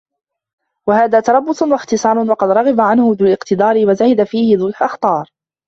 وَهَذَا 0.87 1.19
تَرَبُّصٌ 1.19 1.61
وَاخْتِصَارٌ 1.61 2.17
وَقَدْ 2.19 2.49
رَغِبَ 2.49 2.81
عَنْهُ 2.81 3.13
ذَوُو 3.19 3.27
الِاقْتِدَارِ 3.27 3.75
وَزَهِدَ 3.87 4.23
فِيهِ 4.23 4.57
ذَوُو 4.57 4.67
الْأَخْطَارِ 4.67 5.31